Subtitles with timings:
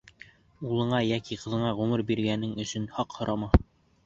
[0.69, 3.53] Улыңа йәки ҡыҙыңа ғүмер биргәнең өсөн хаҡ һорама.